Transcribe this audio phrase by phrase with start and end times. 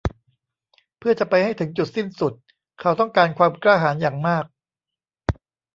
[0.97, 2.33] เพื่อจะไปให้ถึงจุดสิ้นสุด
[2.79, 4.45] เขาต้องการความกล้าหาญอย่างมาก